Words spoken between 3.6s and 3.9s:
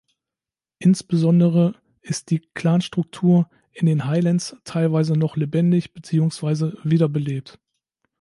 in